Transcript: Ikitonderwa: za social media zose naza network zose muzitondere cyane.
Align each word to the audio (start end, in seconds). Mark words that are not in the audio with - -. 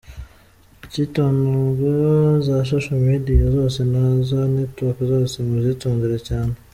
Ikitonderwa: 0.85 1.95
za 2.47 2.57
social 2.71 2.99
media 3.11 3.43
zose 3.57 3.79
naza 3.91 4.39
network 4.57 4.97
zose 5.11 5.35
muzitondere 5.49 6.17
cyane. 6.29 6.53